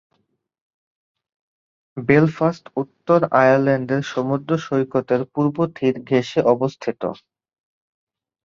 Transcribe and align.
Belfast 1.97 2.65
উত্তর 2.81 3.19
আয়ারল্যান্ডের 3.41 4.01
সমুদ্র 4.13 4.51
সৈকতের 4.65 5.21
পূর্ব 5.33 5.57
তীর 5.75 5.95
ঘেষে 6.09 6.39
অবস্থিত। 6.53 7.01